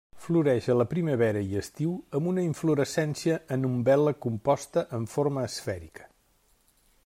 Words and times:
Floreix 0.25 0.67
a 0.73 0.75
la 0.77 0.85
primavera 0.93 1.43
i 1.49 1.59
estiu 1.61 1.91
amb 2.19 2.31
una 2.31 2.45
inflorescència 2.47 3.37
en 3.57 3.69
umbel·la 3.69 4.17
composta, 4.27 4.85
amb 4.99 5.15
forma 5.17 5.47
esfèrica. 5.53 6.13